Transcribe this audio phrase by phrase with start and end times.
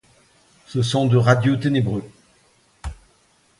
[0.65, 2.03] Ce sont de radieux ténébreux.